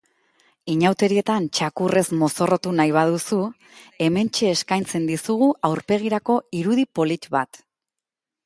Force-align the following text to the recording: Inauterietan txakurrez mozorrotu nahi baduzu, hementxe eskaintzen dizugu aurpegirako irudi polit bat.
Inauterietan 0.75 1.43
txakurrez 1.57 2.03
mozorrotu 2.21 2.73
nahi 2.79 2.95
baduzu, 2.97 3.39
hementxe 4.07 4.49
eskaintzen 4.55 5.07
dizugu 5.13 5.51
aurpegirako 5.71 6.43
irudi 6.63 6.91
polit 7.01 7.31
bat. 7.39 7.63